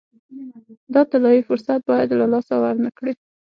دا 0.93 1.01
طلایي 1.11 1.41
فرصت 1.49 1.79
باید 1.89 2.09
له 2.19 2.25
لاسه 2.33 2.55
ورنه 2.63 2.89
کړي. 2.97 3.13